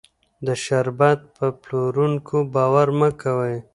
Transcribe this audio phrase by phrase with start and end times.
[0.45, 3.55] د شربت په پلورونکو باور مه کوئ.